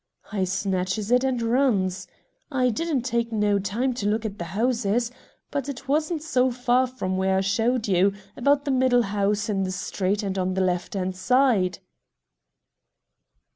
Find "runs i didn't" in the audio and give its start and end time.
1.43-3.03